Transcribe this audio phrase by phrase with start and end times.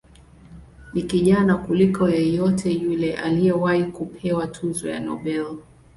[0.93, 5.57] Ni kijana kuliko yeyote yule aliyewahi kupewa tuzo ya Nobel.